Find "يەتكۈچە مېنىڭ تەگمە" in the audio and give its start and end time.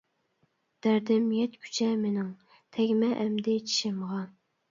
1.39-3.13